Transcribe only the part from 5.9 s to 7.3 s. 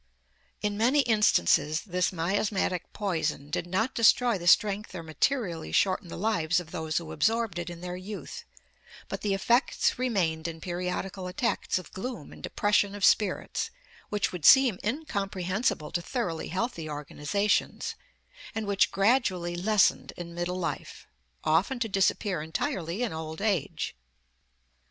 the lives of those who